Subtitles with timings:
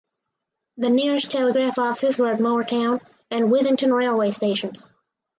[0.77, 4.89] The nearest telegraph offices were at Moreton and Withington railway stations.